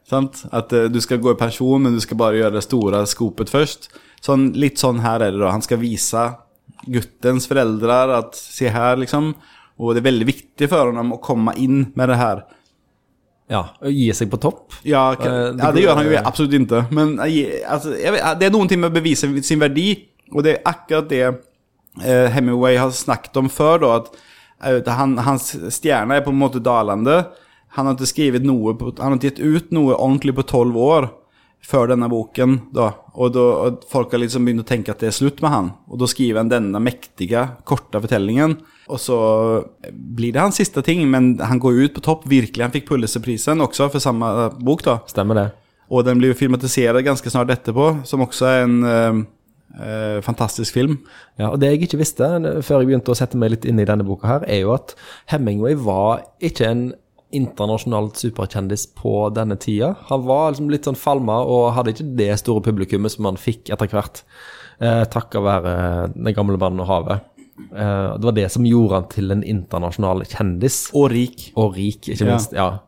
Sant? 0.07 0.45
At 0.55 0.71
eh, 0.75 0.87
du 0.91 1.01
skal 1.03 1.21
gå 1.23 1.33
i 1.33 1.39
pensjon, 1.39 1.83
men 1.83 1.95
du 1.95 2.03
skal 2.03 2.19
bare 2.19 2.39
gjøre 2.39 2.57
det 2.57 2.65
store 2.67 3.03
skopet 3.11 3.51
først. 3.51 3.91
Sånn, 4.23 4.51
litt 4.59 4.79
sånn 4.81 5.01
her 5.03 5.23
er 5.23 5.35
det 5.35 5.41
da. 5.41 5.51
Han 5.55 5.65
skal 5.65 5.81
vise 5.81 6.29
guttens 6.87 7.47
foreldre 7.49 8.01
at 8.17 8.37
se 8.37 8.71
her, 8.71 8.99
liksom. 9.01 9.33
Og 9.81 9.95
det 9.95 10.03
er 10.03 10.09
veldig 10.11 10.27
viktig 10.29 10.69
for 10.69 10.93
ham 10.95 11.15
å 11.15 11.21
komme 11.23 11.55
inn 11.59 11.87
med 11.97 12.11
det 12.11 12.19
her. 12.21 12.43
Ja, 13.51 13.65
gi 13.91 14.07
seg 14.15 14.29
på 14.31 14.39
topp? 14.39 14.77
Ja, 14.87 15.11
Eh, 15.11 15.51
det 15.51 15.59
ja, 15.59 15.71
det 15.75 15.83
gjør 15.83 15.99
han 15.99 16.07
jo 16.07 16.17
absolutt 16.23 16.55
ikke. 16.55 16.85
Men 16.95 17.17
altså, 17.19 17.91
vet, 17.91 18.23
det 18.39 18.47
er 18.47 18.53
noen 18.55 18.71
ting 18.71 18.79
med 18.79 18.93
å 18.93 18.95
bevise 18.95 19.27
sin 19.43 19.61
verdi, 19.61 19.89
og 20.31 20.45
det 20.47 20.53
er 20.55 20.69
akkurat 20.71 21.09
det 21.11 21.23
eh, 21.27 22.27
Hemingway 22.31 22.79
har 22.79 22.93
snakket 22.95 23.37
om 23.41 23.51
før. 23.51 23.83
Da, 23.83 23.95
at 23.99 24.87
eh, 24.87 24.93
han, 24.95 25.17
hans 25.19 25.51
stjerne 25.73 26.15
er 26.15 26.23
på 26.25 26.31
en 26.31 26.39
måte 26.39 26.63
dalende. 26.63 27.25
Han 27.75 27.87
har 27.87 27.95
ikke 27.97 28.11
skrevet 28.11 28.47
noe 28.47 28.75
på, 28.79 28.93
Han 28.99 29.13
har 29.13 29.19
ikke 29.19 29.33
gitt 29.33 29.43
ut 29.43 29.75
noe 29.75 29.95
ordentlig 29.95 30.35
på 30.39 30.47
tolv 30.47 30.79
år 30.79 31.11
før 31.65 31.91
denne 31.91 32.09
boken. 32.11 32.57
Da. 32.75 32.89
Og, 33.13 33.33
da, 33.35 33.45
og 33.65 33.85
folk 33.91 34.13
har 34.13 34.23
liksom 34.23 34.47
begynt 34.47 34.63
å 34.63 34.67
tenke 34.67 34.93
at 34.93 35.03
det 35.03 35.11
er 35.11 35.17
slutt 35.17 35.41
med 35.43 35.53
han. 35.53 35.71
Og 35.91 36.01
da 36.01 36.09
skriver 36.09 36.41
han 36.41 36.51
denne 36.51 36.81
mektige, 36.83 37.45
korte 37.67 38.01
fortellingen. 38.03 38.57
Og 38.91 38.99
så 38.99 39.17
blir 39.91 40.35
det 40.35 40.43
hans 40.43 40.59
siste 40.59 40.83
ting, 40.85 41.03
men 41.11 41.35
han 41.39 41.61
går 41.61 41.83
ut 41.85 41.97
på 41.97 42.05
topp. 42.05 42.25
Virkelig. 42.31 42.65
Han 42.65 42.73
fikk 42.73 42.89
Pulitzer-prisen 42.89 43.63
også 43.63 43.91
for 43.93 44.03
samme 44.03 44.51
bok. 44.59 44.83
da 44.87 44.99
Stemmer 45.11 45.37
det. 45.37 45.49
og 45.91 46.05
den 46.07 46.19
blir 46.19 46.31
jo 46.31 46.39
filmatisert 46.39 47.03
ganske 47.03 47.29
snart 47.29 47.51
etterpå, 47.51 48.05
som 48.07 48.23
også 48.23 48.45
er 48.47 48.63
en, 48.63 48.83
eh, 48.83 49.23
Eh, 49.79 50.21
fantastisk 50.21 50.73
film. 50.73 50.97
Ja, 51.39 51.49
og 51.49 51.59
Det 51.59 51.69
jeg 51.69 51.87
ikke 51.87 52.01
visste 52.01 52.27
før 52.61 52.81
jeg 52.81 52.89
begynte 52.89 53.13
å 53.13 53.15
sette 53.15 53.39
meg 53.39 53.53
litt 53.53 53.65
inn 53.65 53.79
i 53.79 53.85
denne 53.87 54.03
boka, 54.03 54.27
her, 54.27 54.43
er 54.43 54.65
jo 54.65 54.73
at 54.75 54.95
Hemingway 55.31 55.75
var 55.79 56.25
ikke 56.43 56.67
en 56.67 56.83
internasjonalt 57.31 58.15
superkjendis 58.19 58.87
på 58.97 59.29
denne 59.35 59.55
tida. 59.61 59.95
Han 60.09 60.23
var 60.27 60.51
liksom 60.51 60.69
litt 60.69 60.87
sånn 60.87 60.97
falma 60.99 61.39
og 61.45 61.73
hadde 61.75 61.93
ikke 61.95 62.15
det 62.19 62.29
store 62.41 62.61
publikummet 62.65 63.11
som 63.13 63.25
han 63.29 63.39
fikk 63.39 63.69
etter 63.73 63.87
hvert, 63.91 64.23
eh, 64.79 65.03
takket 65.05 65.41
være 65.43 65.73
Den 66.15 66.33
gamle 66.33 66.57
mannen 66.57 66.79
og 66.83 66.87
havet. 66.87 67.21
Eh, 67.75 68.17
det 68.17 68.23
var 68.25 68.31
det 68.37 68.47
som 68.51 68.63
gjorde 68.65 68.93
han 68.93 69.09
til 69.09 69.31
en 69.31 69.43
internasjonal 69.43 70.23
kjendis. 70.25 70.89
Og 70.95 71.11
rik. 71.11 71.51
Og 71.55 71.75
rik, 71.75 72.01
ikke 72.09 72.25
Ja. 72.25 72.31
minst. 72.31 72.53
ja. 72.53 72.79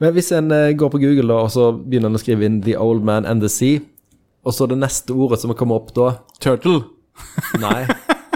Men 0.00 0.12
hvis 0.14 0.32
en 0.32 0.50
eh, 0.52 0.72
går 0.72 0.90
på 0.90 1.00
Google 1.00 1.28
da, 1.28 1.40
og 1.44 1.50
så 1.50 1.72
begynner 1.72 2.06
en 2.06 2.16
å 2.16 2.22
skrive 2.22 2.44
inn 2.44 2.60
'The 2.62 2.76
Old 2.78 3.02
Man 3.04 3.24
and 3.26 3.40
the 3.40 3.48
Sea', 3.48 3.82
og 4.44 4.52
så 4.52 4.68
det 4.68 4.76
neste 4.78 5.10
ordet 5.14 5.40
som 5.40 5.54
kommer 5.54 5.76
opp 5.76 5.94
da 5.94 6.18
Turtle. 6.40 6.84
Nei. 7.60 7.86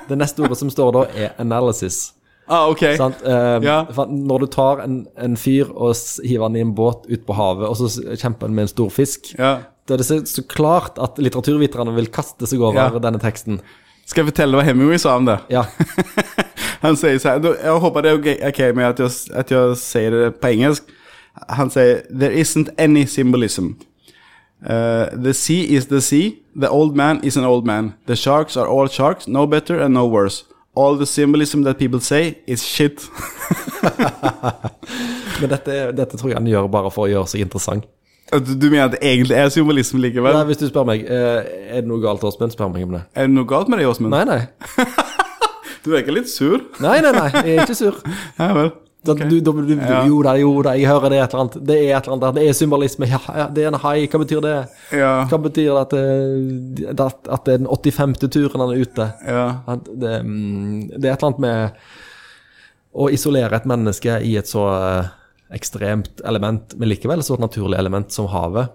Det 0.09 0.17
neste 0.17 0.41
ordet 0.41 0.57
som 0.57 0.71
står 0.71 0.93
da, 0.93 1.03
er 1.15 1.35
'analysis'. 1.39 2.13
Ah, 2.49 2.69
ok. 2.71 2.83
Sant? 2.97 3.23
Eh, 3.25 3.59
Ja. 3.63 3.85
for 3.93 4.07
Når 4.07 4.39
du 4.41 4.47
tar 4.47 4.81
en, 4.85 5.07
en 5.19 5.37
fyr 5.37 5.67
og 5.75 5.91
s- 5.95 6.21
hiver 6.25 6.43
han 6.49 6.57
i 6.57 6.61
en 6.61 6.75
båt 6.75 7.05
ut 7.11 7.27
på 7.27 7.35
havet, 7.35 7.69
og 7.69 7.77
så 7.77 7.89
s- 7.89 8.21
kjemper 8.23 8.47
han 8.47 8.55
med 8.55 8.63
en 8.63 8.69
stor 8.69 8.89
fisk, 8.91 9.35
Ja. 9.39 9.59
da 9.89 9.95
er 9.95 9.99
det 9.99 10.07
så, 10.07 10.21
så 10.27 10.43
klart 10.49 10.99
at 10.99 11.19
litteraturviterne 11.19 11.95
vil 11.95 12.07
kaste 12.07 12.47
seg 12.47 12.61
over 12.61 12.75
Ja. 12.93 12.99
denne 12.99 13.19
teksten. 13.21 13.61
Skal 14.07 14.25
jeg 14.25 14.33
fortelle 14.33 14.57
hva 14.57 14.63
Hemingway 14.65 14.97
sa 14.99 15.17
om 15.17 15.25
det? 15.27 15.39
Ja. 15.51 15.65
Han 16.81 16.97
säger 16.97 17.19
så 17.19 17.29
här, 17.29 17.39
då- 17.39 17.57
jag 17.65 17.81
hoppas 17.81 18.03
det 18.03 18.11
är 18.11 18.19
okej 18.19 18.41
okej 18.49 18.73
med 18.73 18.89
att 18.91 18.99
jag, 18.99 19.11
att 19.35 19.51
jag 19.51 19.77
säger 19.77 20.11
det 20.11 20.31
på 20.31 20.49
engelsk. 20.49 20.83
Han 21.49 21.71
säger, 21.71 21.97
there 22.21 22.35
isn't 22.35 22.69
any 22.79 23.07
symbolism. 23.07 23.65
Uh, 24.63 25.23
the 25.25 25.35
sea 25.35 25.65
is 25.69 25.87
the 25.87 26.01
sea, 26.01 26.31
the 26.61 26.69
old 26.69 26.97
man 26.97 27.21
is 27.25 27.37
an 27.37 27.45
old 27.45 27.65
man. 27.67 27.93
The 28.07 28.17
sharks 28.17 28.57
are 28.57 28.67
all 28.69 28.89
sharks, 28.89 29.27
no 29.29 29.47
better 29.47 29.81
and 29.81 29.95
no 29.95 30.09
worse. 30.09 30.45
All 30.79 30.95
the 31.01 31.09
symbolism 31.11 31.65
that 31.67 31.81
people 31.81 31.99
say 32.05 32.37
is 32.47 32.63
shit. 32.63 33.03
Men 35.41 35.51
dette, 35.53 35.73
er- 35.75 35.93
dette 35.97 36.19
tror 36.19 36.33
jeg 36.33 36.39
han 36.39 36.49
gjør 36.51 36.69
bare 36.71 36.91
for 36.95 37.07
å 37.07 37.11
gjøre 37.11 37.31
seg 37.31 37.45
interessant. 37.47 37.87
Du, 38.29 38.51
du 38.61 38.67
mener 38.69 38.91
at 38.91 38.95
det 38.99 39.03
egentlig 39.09 39.37
er 39.41 39.49
symbolism 39.55 39.97
likevel? 40.05 40.35
Nei, 40.37 40.45
hvis 40.51 40.59
du 40.61 40.67
spør 40.69 40.85
meg 40.85 41.07
eh, 41.09 41.47
Er 41.73 41.79
det 41.81 41.89
noe 41.89 41.97
galt, 42.03 42.21
Åsmund, 42.29 42.53
spør 42.53 42.69
meg 42.75 42.85
om 42.85 42.93
det. 42.99 43.03
Er 43.17 43.25
det 43.25 43.33
noe 43.33 43.49
galt 43.49 43.71
med 43.73 43.81
deg, 43.81 43.89
Åsmund? 43.89 44.13
Nei, 44.13 44.25
nei. 44.29 44.43
Du 45.85 45.89
virker 45.95 46.13
litt 46.13 46.29
sur. 46.29 46.59
Nei, 46.83 46.99
nei, 47.01 47.13
nei, 47.15 47.29
jeg 47.47 47.55
er 47.55 47.63
ikke 47.65 47.79
sur. 47.79 47.95
Nei 48.41 48.51
vel. 48.59 48.71
Da, 49.07 49.15
du, 49.15 49.41
du, 49.41 49.53
du, 49.63 49.75
Ja. 49.79 50.01
Jo 50.09 50.23
da, 50.27 50.33
jo 50.37 50.51
da, 50.67 50.73
jeg 50.77 50.89
hører 50.91 51.13
det 51.13 51.19
et 51.23 51.33
eller 51.35 51.45
annet. 51.45 51.59
Det 51.67 51.77
er 51.79 51.97
et 51.97 52.07
eller 52.09 52.17
annet. 52.17 52.35
Det 52.35 52.49
er 52.49 52.57
symbolisme. 52.59 53.07
Ja, 53.09 53.21
ja, 53.37 53.47
det 53.55 53.63
er 53.65 53.69
en 53.71 53.79
hai. 53.85 54.07
Hva 54.11 54.19
betyr 54.25 54.41
det? 54.43 54.55
Ja. 54.93 55.13
Hva 55.31 55.39
betyr 55.45 55.71
det 55.71 55.83
at, 55.85 55.95
det- 55.95 57.01
at, 57.07 57.29
at 57.31 57.45
det 57.47 57.55
er 57.55 57.59
den 57.63 57.71
85. 57.71 58.17
turen 58.29 58.61
han 58.65 58.73
er 58.75 58.83
ute? 58.83 59.07
Det, 59.95 60.17
mm, 60.27 60.89
det 60.99 61.05
er 61.05 61.13
et 61.15 61.23
eller 61.23 61.29
annet 61.31 61.39
med 61.47 61.71
å 62.99 63.09
isolere 63.15 63.55
et 63.61 63.69
menneske 63.71 64.19
i 64.27 64.35
et 64.41 64.51
så 64.51 64.65
eh, 64.75 65.09
ekstremt 65.55 66.21
element, 66.29 66.75
men 66.77 66.91
likevel 66.91 67.23
så 67.25 67.39
naturlig 67.41 67.79
element 67.79 68.11
som 68.13 68.27
havet. 68.33 68.75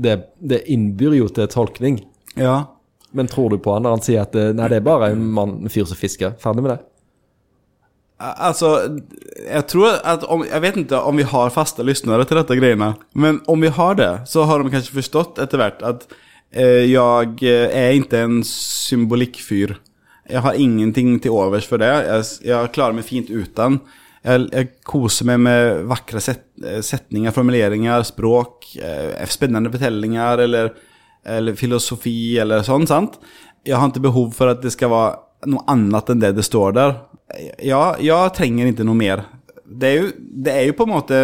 Det, 0.00 0.14
det 0.40 0.62
innbyr 0.72 1.18
jo 1.18 1.28
til 1.34 1.48
tolkning. 1.52 1.98
Ja. 2.38 2.60
Men 3.14 3.26
tror 3.30 3.50
du 3.52 3.58
på 3.62 3.74
han 3.74 3.84
når 3.86 3.98
han 3.98 4.02
sier 4.06 4.22
at 4.22 4.34
eh, 4.38 4.52
nei, 4.56 4.68
det 4.70 4.78
er 4.80 4.86
bare 4.86 5.10
en 5.12 5.26
mann, 5.34 5.58
en 5.66 5.72
fyr 5.72 5.84
som 5.90 5.98
fisker? 5.98 6.38
Ferdig 6.42 6.62
med 6.64 6.76
det? 6.76 6.80
Alltså, 8.22 8.68
jeg 9.42 9.66
tror 9.66 9.96
at 10.06 10.22
om, 10.30 10.44
Jeg 10.46 10.62
vet 10.62 10.76
ikke 10.84 11.00
om 11.02 11.16
vi 11.18 11.26
har 11.26 11.50
faste 11.50 11.82
lyttere 11.82 12.24
til 12.24 12.38
dette 12.38 12.56
greiene, 12.60 12.94
Men 13.12 13.40
om 13.50 13.60
vi 13.60 13.72
har 13.74 13.96
det 13.98 14.12
så 14.30 14.44
har 14.46 14.62
de 14.62 14.70
kanskje 14.70 14.94
forstått 14.94 15.40
etter 15.42 15.58
hvert 15.58 15.82
at 15.82 16.06
eh, 16.54 16.86
jeg 16.86 17.42
er 17.42 17.98
ikke 17.98 18.22
en 18.22 18.38
symbolikkfyr. 18.46 19.74
Jeg 20.30 20.40
har 20.40 20.54
ingenting 20.54 21.18
til 21.20 21.34
overs 21.34 21.66
for 21.66 21.82
det. 21.82 21.90
Jeg, 21.90 22.24
jeg 22.46 22.72
klarer 22.72 22.96
meg 22.96 23.04
fint 23.04 23.28
uten. 23.28 23.80
Jeg, 24.24 24.46
jeg 24.54 24.70
koser 24.88 25.26
meg 25.28 25.42
med 25.44 25.82
vakre 25.90 26.22
set, 26.22 26.46
setninger, 26.86 27.34
formuleringer, 27.34 28.06
språk, 28.08 28.70
eh, 28.78 29.26
spennende 29.28 29.72
fortellinger 29.74 30.44
eller, 30.46 30.70
eller 31.26 31.58
filosofi 31.58 32.38
eller 32.40 32.64
sånn, 32.64 32.86
sant? 32.88 33.18
Jeg 33.66 33.76
har 33.76 33.90
ikke 33.90 34.06
behov 34.06 34.32
for 34.36 34.54
at 34.54 34.62
det 34.64 34.72
skal 34.72 34.92
være 34.94 35.50
noe 35.52 35.66
annet 35.68 36.08
enn 36.14 36.22
det 36.22 36.32
det 36.38 36.46
står 36.46 36.72
der. 36.78 36.96
Ja, 37.64 37.82
jeg 38.02 38.32
trenger 38.36 38.70
ikke 38.70 38.86
noe 38.86 38.98
mer. 38.98 39.24
Det 39.64 39.88
er 39.90 39.96
jo, 40.00 40.10
det 40.44 40.52
er 40.54 40.66
jo 40.68 40.74
på 40.78 40.84
en 40.86 40.92
måte 40.92 41.18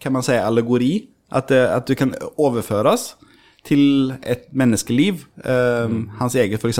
Kan 0.00 0.12
man 0.12 0.22
si 0.26 0.36
allegori? 0.36 1.08
At, 1.34 1.50
at 1.50 1.86
du 1.88 1.94
kan 1.98 2.12
overføres 2.38 3.14
til 3.64 4.12
et 4.28 4.44
menneskeliv. 4.52 5.24
eh, 5.40 5.94
Hans 6.20 6.34
eget, 6.36 6.60
f.eks. 6.60 6.78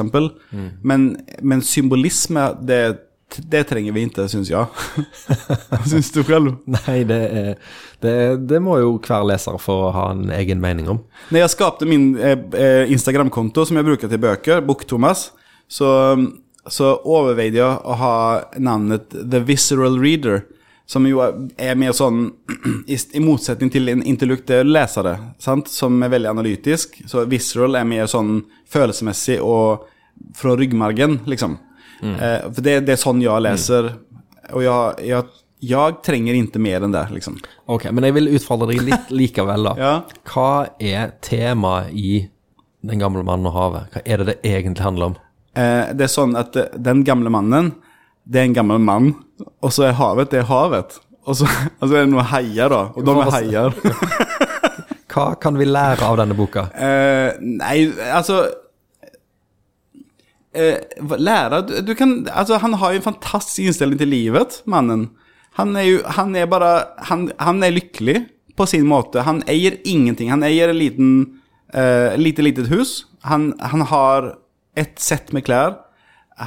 Men, 0.84 1.06
men 1.42 1.62
symbolisme, 1.64 2.44
det, 2.68 2.80
det 3.50 3.62
trenger 3.70 3.96
vi 3.96 4.04
ikke, 4.04 4.26
syns 4.30 4.50
jeg. 4.52 4.68
Syns 5.90 6.12
du 6.14 6.20
selv? 6.28 6.52
Nei, 6.70 6.98
det, 7.08 7.18
er, 7.40 7.48
det, 8.04 8.14
det 8.52 8.60
må 8.62 8.76
jo 8.82 8.92
hver 9.00 9.24
leser 9.32 9.56
få 9.58 9.78
ha 9.96 10.10
en 10.12 10.28
egen 10.36 10.60
mening 10.62 10.92
om. 10.92 11.00
Når 11.32 11.46
jeg 11.46 11.54
skapte 11.56 11.88
min 11.88 12.12
eh, 12.20 12.36
eh, 12.52 12.92
Instagram-konto, 12.94 13.64
som 13.64 13.80
jeg 13.80 13.88
bruker 13.88 14.12
til 14.12 14.20
bøker, 14.22 14.60
Bok-Thomas, 14.68 15.30
så, 15.66 15.88
så 16.70 16.94
overveide 17.04 17.60
jeg 17.60 17.78
å 17.84 17.96
ha 18.00 18.16
navnet 18.56 19.12
The 19.12 19.40
Visceral 19.44 19.98
Reader. 20.00 20.44
Som 20.86 21.06
jo 21.08 21.22
er 21.24 21.78
mer 21.80 21.94
sånn 21.96 22.26
I, 22.92 22.98
motsetning 23.24 23.70
til 23.72 23.88
en 23.88 24.02
intellektuell 24.04 24.68
leser, 24.68 25.08
sant? 25.40 25.70
som 25.72 25.96
er 26.04 26.12
veldig 26.12 26.28
analytisk. 26.34 26.98
Så 27.08 27.24
visceral 27.30 27.78
er 27.80 27.88
mer 27.88 28.10
sånn 28.10 28.42
følelsesmessig 28.68 29.38
og 29.40 29.86
fra 30.36 30.52
ryggmargen, 30.60 31.22
liksom. 31.30 31.56
Eh, 32.04 32.44
for 32.50 32.60
det, 32.60 32.82
det 32.84 32.94
er 32.94 33.00
sånn 33.00 33.22
jeg 33.24 33.44
leser. 33.46 33.94
Og 34.52 34.60
jeg, 34.64 35.08
jeg, 35.08 35.40
jeg 35.64 35.98
trenger 36.04 36.36
ikke 36.36 36.62
mer 36.62 36.84
enn 36.84 36.94
det, 36.94 37.06
liksom. 37.16 37.40
Ok, 37.72 37.88
Men 37.90 38.08
jeg 38.08 38.18
vil 38.18 38.32
utfordre 38.36 38.68
deg 38.72 38.84
litt 38.84 39.12
likevel, 39.22 39.70
da. 39.70 39.74
Ja. 39.80 39.94
Hva 40.28 40.50
er 40.78 41.16
temaet 41.24 41.94
i 41.96 42.26
Den 42.84 43.00
gamle 43.00 43.22
mannen 43.24 43.48
og 43.48 43.54
havet? 43.56 43.94
Hva 43.94 44.00
er 44.04 44.20
det 44.20 44.26
det 44.28 44.40
egentlig 44.44 44.84
handler 44.84 45.14
om? 45.14 45.20
Eh, 45.54 45.94
det 45.94 46.08
er 46.08 46.12
sånn 46.12 46.34
at 46.38 46.56
eh, 46.58 46.72
den 46.82 47.04
gamle 47.06 47.30
mannen, 47.32 47.72
det 48.24 48.40
er 48.40 48.48
en 48.48 48.56
gammel 48.56 48.82
mann, 48.82 49.12
og 49.62 49.74
så 49.74 49.88
er 49.88 49.98
havet, 49.98 50.32
det 50.32 50.42
er 50.42 50.50
havet. 50.50 50.98
Og 51.24 51.38
så, 51.40 51.48
altså 51.80 51.92
er 51.94 52.04
det 52.04 52.10
noen 52.12 52.30
haier, 52.32 52.72
da. 52.72 52.82
Og 52.94 53.06
da 53.06 53.16
er 53.22 53.34
haier. 53.38 53.78
Hva 55.14 55.28
kan 55.38 55.54
vi 55.58 55.68
lære 55.68 56.02
av 56.02 56.18
denne 56.18 56.34
boka? 56.34 56.66
Eh, 56.74 57.36
nei, 57.38 57.76
altså 58.10 58.40
eh, 60.50 60.80
Lære 60.98 61.60
du, 61.68 61.74
du 61.86 61.92
kan 61.94 62.16
Altså, 62.26 62.58
han 62.58 62.74
har 62.80 62.94
jo 62.94 62.98
en 62.98 63.06
fantastisk 63.12 63.68
innstilling 63.68 64.00
til 64.00 64.10
livet, 64.10 64.58
mannen. 64.66 65.12
Han 65.60 65.76
er 65.78 65.86
jo 65.86 66.00
Han 66.18 66.34
er 66.34 66.50
bare 66.50 66.72
Han, 67.10 67.28
han 67.38 67.62
er 67.62 67.76
lykkelig 67.76 68.24
på 68.58 68.66
sin 68.70 68.86
måte. 68.86 69.22
Han 69.26 69.42
eier 69.50 69.78
ingenting. 69.86 70.30
Han 70.30 70.42
eier 70.46 70.70
et 70.70 70.78
liten 70.78 71.14
eh, 71.74 72.14
lite, 72.18 72.42
litet 72.42 72.70
hus. 72.70 73.04
Han, 73.26 73.52
han 73.58 73.86
har 73.90 74.34
et 74.78 74.98
sett 75.00 75.32
med 75.34 75.44
klær. 75.46 75.78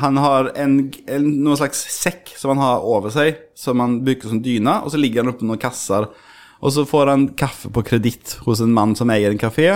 Han 0.01 0.17
har 0.19 0.51
en, 0.59 0.79
en, 1.07 1.27
noen 1.45 1.59
slags 1.59 1.85
sekk 1.93 2.33
som 2.35 2.51
han 2.53 2.63
har 2.63 2.83
over 2.83 3.13
seg, 3.13 3.37
som 3.55 3.79
han 3.79 4.01
bruker 4.03 4.33
som 4.33 4.41
dyna, 4.43 4.81
og 4.83 4.91
så 4.91 4.99
ligger 4.99 5.23
han 5.23 5.31
oppe 5.31 5.47
noen 5.47 5.61
kasser. 5.61 6.09
Og 6.59 6.73
så 6.73 6.83
får 6.89 7.13
han 7.13 7.27
kaffe 7.39 7.71
på 7.71 7.85
kreditt 7.87 8.39
hos 8.43 8.63
en 8.63 8.73
mann 8.75 8.97
som 8.99 9.11
eier 9.13 9.31
en 9.31 9.39
kafé. 9.39 9.69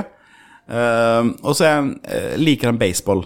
Uh, 0.72 1.32
og 1.46 1.56
så 1.56 1.70
han, 1.78 1.94
uh, 2.04 2.36
liker 2.42 2.72
han 2.72 2.82
baseball. 2.82 3.24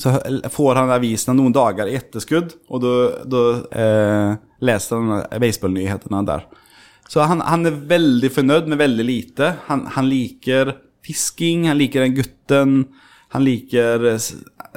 Så 0.00 0.14
får 0.52 0.78
han 0.80 0.92
avisene 0.94 1.34
noen 1.36 1.52
dager 1.52 1.90
i 1.90 1.98
etterskudd, 1.98 2.54
og 2.72 2.86
da 3.28 3.42
uh, 3.74 4.38
leser 4.64 5.00
han 5.02 5.42
baseballnyhetene 5.42 6.22
der. 6.28 6.46
Så 7.10 7.26
han, 7.28 7.42
han 7.44 7.66
er 7.68 7.82
veldig 7.90 8.30
fornøyd 8.32 8.70
med 8.70 8.80
veldig 8.80 9.04
lite. 9.04 9.50
Han, 9.66 9.84
han 9.96 10.08
liker 10.08 10.76
fisking, 11.04 11.66
han 11.68 11.80
liker 11.80 12.06
den 12.06 12.16
gutten. 12.16 12.76
Han 13.32 13.44
liker 13.46 14.06
eh, 14.12 14.30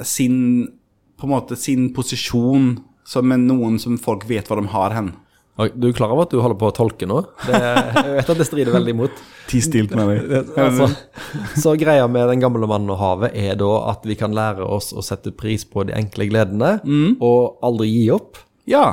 sin 0.04 0.36
på 1.16 1.24
en 1.28 1.32
måte 1.32 1.56
sin 1.56 1.88
posisjon 1.96 2.74
som 3.06 3.30
noen 3.30 3.78
som 3.80 3.96
folk 4.00 4.26
vet 4.28 4.48
hva 4.50 4.58
de 4.60 4.66
har 4.72 4.92
hen. 4.96 5.14
Du 5.56 5.86
er 5.88 5.94
klar 5.96 6.12
over 6.12 6.26
at 6.26 6.32
du 6.34 6.40
holder 6.42 6.58
på 6.60 6.68
å 6.68 6.74
tolke 6.76 7.06
nå? 7.08 7.22
Det, 7.46 7.56
jeg 7.56 8.16
vet 8.18 8.32
at 8.34 8.40
det 8.42 8.44
strider 8.44 8.74
veldig 8.76 8.92
imot. 8.92 9.22
Ti 9.48 9.62
stilt 9.64 9.94
med 9.96 10.10
meg. 10.10 10.50
Altså, 10.58 10.90
så 11.56 11.72
greia 11.80 12.04
med 12.10 12.28
Den 12.28 12.42
gamle 12.42 12.68
mannen 12.68 12.92
og 12.92 12.98
havet 13.00 13.32
er 13.38 13.56
da 13.56 13.70
at 13.94 14.04
vi 14.04 14.18
kan 14.20 14.36
lære 14.36 14.66
oss 14.66 14.90
å 14.92 15.04
sette 15.06 15.32
pris 15.32 15.64
på 15.64 15.86
de 15.88 15.94
enkle 15.96 16.28
gledene, 16.28 16.74
og 17.24 17.64
aldri 17.64 17.88
gi 17.88 18.04
opp. 18.12 18.42
Ja. 18.68 18.90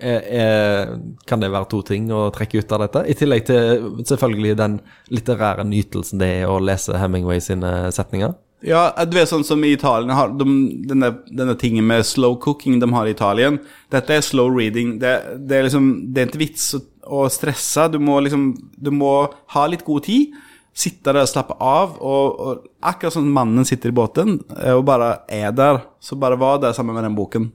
Kan 0.00 1.42
det 1.42 1.50
være 1.52 1.68
to 1.70 1.82
ting 1.86 2.10
å 2.14 2.28
trekke 2.34 2.62
ut 2.62 2.72
av 2.72 2.84
dette? 2.86 3.02
I 3.12 3.16
tillegg 3.18 3.44
til 3.48 4.04
selvfølgelig 4.08 4.54
den 4.58 4.78
litterære 5.12 5.66
nytelsen 5.68 6.20
det 6.22 6.30
er 6.40 6.50
å 6.50 6.60
lese 6.62 6.96
Hemingway 7.00 7.40
sine 7.44 7.90
setninger. 7.94 8.32
Ja, 8.60 8.90
du 9.08 9.14
vet 9.16 9.30
sånn 9.30 9.44
som 9.46 9.62
i 9.64 9.70
Italien 9.72 10.12
har 10.12 10.34
de, 10.36 10.44
denne, 10.90 11.08
denne 11.32 11.54
tingen 11.56 11.86
med 11.88 12.04
slow 12.04 12.34
cooking 12.42 12.76
de 12.82 12.88
har 12.92 13.08
i 13.08 13.14
Italien. 13.14 13.56
Dette 13.92 14.18
er 14.18 14.24
slow 14.26 14.50
reading. 14.52 14.98
Det, 15.00 15.14
det 15.48 15.56
er 15.56 15.64
liksom 15.64 15.86
Det 16.12 16.20
er 16.20 16.28
ikke 16.28 16.42
vits 16.42 16.66
å, 16.76 16.82
å 17.08 17.22
stresse. 17.32 17.86
Du 17.94 17.96
må 18.04 18.18
liksom 18.20 18.50
Du 18.76 18.90
må 18.92 19.14
ha 19.54 19.64
litt 19.66 19.84
god 19.86 20.04
tid. 20.10 20.36
sitte 20.76 21.08
der 21.12 21.22
og 21.24 21.28
slappe 21.32 21.56
av. 21.56 21.96
Og, 22.04 22.36
og 22.40 22.68
akkurat 22.84 23.16
som 23.16 23.32
mannen 23.32 23.64
sitter 23.64 23.90
i 23.90 23.96
båten 23.96 24.36
eh, 24.60 24.76
og 24.76 24.84
bare 24.88 25.22
er 25.28 25.50
der, 25.56 25.80
så 26.00 26.16
bare 26.20 26.36
var 26.40 26.60
der 26.62 26.76
sammen 26.76 26.94
med 26.94 27.04
den 27.08 27.16
boken. 27.16 27.48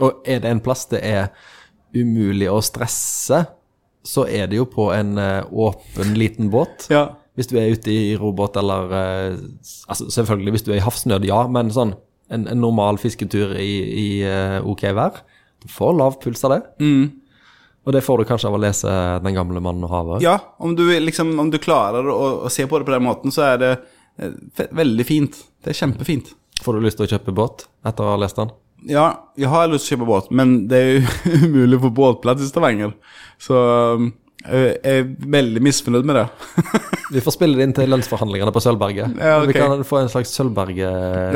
Og 0.00 0.22
er 0.24 0.40
det 0.40 0.50
en 0.50 0.62
plass 0.64 0.86
det 0.90 1.02
er 1.04 1.32
umulig 1.92 2.48
å 2.48 2.60
stresse, 2.64 3.42
så 4.02 4.24
er 4.26 4.48
det 4.50 4.58
jo 4.58 4.66
på 4.70 4.88
en 4.94 5.18
eh, 5.20 5.44
åpen, 5.52 6.14
liten 6.18 6.48
båt. 6.50 6.88
Ja. 6.90 7.10
Hvis 7.36 7.48
du 7.50 7.56
er 7.60 7.72
ute 7.72 7.92
i 7.92 8.16
robåt 8.20 8.56
eller 8.60 8.90
eh, 8.92 9.36
altså 9.88 10.08
Selvfølgelig 10.12 10.56
hvis 10.56 10.66
du 10.66 10.72
er 10.72 10.80
i 10.80 10.84
havsnød, 10.84 11.24
ja, 11.28 11.44
men 11.48 11.70
sånn 11.72 11.94
en, 12.32 12.46
en 12.48 12.60
normal 12.60 12.98
fisketur 13.00 13.54
i, 13.60 13.72
i 14.02 14.06
eh, 14.24 14.58
OK 14.64 14.84
vær 14.96 15.22
Du 15.62 15.68
får 15.72 15.96
lav 15.96 16.16
puls 16.22 16.44
av 16.48 16.56
det. 16.56 16.62
Og 17.82 17.94
det 17.96 18.04
får 18.06 18.22
du 18.22 18.28
kanskje 18.28 18.48
av 18.50 18.56
å 18.56 18.60
lese 18.62 18.90
'Den 19.24 19.34
gamle 19.36 19.60
mannen 19.60 19.84
og 19.86 19.90
havet'. 19.90 20.22
Ja, 20.24 20.36
om 20.58 20.76
du, 20.78 20.84
liksom, 21.00 21.34
om 21.38 21.50
du 21.50 21.58
klarer 21.58 22.06
å, 22.06 22.46
å 22.46 22.50
se 22.52 22.66
på 22.66 22.78
det 22.78 22.86
på 22.86 22.94
den 22.94 23.04
måten, 23.06 23.34
så 23.34 23.52
er 23.52 23.58
det 23.58 23.72
veldig 24.70 25.06
fint. 25.06 25.38
Det 25.62 25.72
er 25.72 25.80
kjempefint. 25.80 26.34
Får 26.62 26.78
du 26.78 26.84
lyst 26.84 27.00
til 27.00 27.08
å 27.08 27.10
kjøpe 27.10 27.34
båt 27.34 27.66
etter 27.86 28.06
å 28.06 28.14
ha 28.14 28.20
lest 28.22 28.38
den? 28.38 28.52
Ja, 28.88 29.06
jeg 29.38 29.50
har 29.52 29.70
lyst 29.70 29.86
til 29.86 29.94
å 29.94 29.98
kjøpe 29.98 30.08
båt, 30.08 30.32
men 30.34 30.56
det 30.70 30.80
er 30.80 30.90
jo 30.96 31.46
umulig 31.46 31.78
å 31.78 31.84
få 31.86 31.92
båtplass 31.96 32.42
i 32.42 32.48
Stavanger. 32.50 32.94
Så 33.42 33.58
um, 33.98 34.10
jeg 34.42 34.78
er 34.82 35.04
veldig 35.30 35.62
misfornøyd 35.62 36.08
med 36.08 36.18
det. 36.18 36.24
Vi 37.14 37.22
får 37.22 37.36
spille 37.36 37.58
det 37.58 37.68
inn 37.68 37.74
til 37.76 37.90
lønnsforhandlingene 37.92 38.54
på 38.54 38.62
Sølvberget. 38.64 39.18
Ja, 39.20 39.36
okay. 39.38 39.52
Vi 39.52 39.56
kan 39.58 39.84
få 39.86 40.00
en 40.00 40.10
slags 40.10 40.32
Sølvberget... 40.34 40.82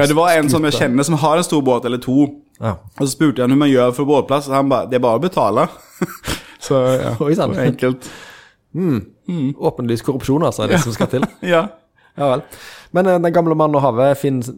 Ja, 0.01 0.09
det 0.09 0.17
var 0.17 0.33
en 0.35 0.51
som 0.51 0.65
jeg 0.67 0.75
kjenner 0.79 1.07
som 1.07 1.19
har 1.21 1.39
en 1.39 1.47
stor 1.47 1.63
båt, 1.67 1.87
eller 1.87 2.01
to. 2.03 2.31
Ja. 2.59 2.79
Og 2.97 3.03
så 3.05 3.11
spurte 3.13 3.45
jeg 3.45 3.53
hva 3.53 3.61
man 3.61 3.71
gjør 3.71 3.93
for 3.95 4.09
båtplass, 4.09 4.49
og 4.51 4.57
han 4.57 4.73
bare 4.73 4.89
Det 4.91 4.99
er 4.99 5.05
bare 5.05 5.21
å 5.21 5.23
betale. 5.23 5.69
så 6.67 6.83
ja, 6.97 7.13
Oi, 7.21 7.35
sant. 7.39 7.59
enkelt. 7.61 8.09
Mm. 8.73 8.97
enkelt. 8.97 9.61
Åpenlys 9.71 10.03
korrupsjon, 10.07 10.47
altså, 10.49 10.65
er 10.65 10.75
det 10.75 10.83
som 10.83 10.97
skal 10.97 11.13
til. 11.13 11.29
Ja. 11.47 11.67
Ja 12.17 12.31
vel. 12.33 12.43
Men 12.97 13.07
eh, 13.07 13.21
Den 13.21 13.35
gamle 13.35 13.57
mannen 13.59 13.77
og 13.77 13.85
havet 13.85 14.17
finnes, 14.21 14.51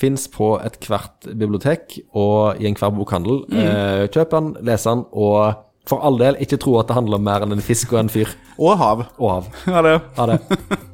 finnes 0.00 0.26
på 0.32 0.54
ethvert 0.64 1.28
bibliotek 1.28 1.98
og 2.16 2.60
i 2.60 2.68
enhver 2.70 2.94
bokhandel. 2.96 3.42
Eh, 3.52 4.06
kjøp 4.12 4.36
den, 4.36 4.52
les 4.66 4.86
den, 4.88 5.04
og 5.12 5.66
for 5.88 6.04
all 6.06 6.20
del 6.20 6.38
ikke 6.40 6.60
tro 6.60 6.78
at 6.80 6.90
det 6.90 6.98
handler 6.98 7.20
om 7.20 7.26
mer 7.26 7.46
enn 7.46 7.56
en 7.56 7.64
fisk 7.64 7.92
og 7.96 8.04
en 8.04 8.12
fyr. 8.12 8.30
Og 8.58 8.78
hav. 8.80 9.08
Og 9.18 9.34
hav. 9.36 9.50
Ha 9.66 9.84
det. 9.86 9.98
Ha 10.18 10.30
det. 10.34 10.86